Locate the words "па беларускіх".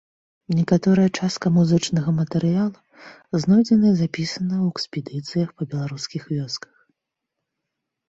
5.59-6.21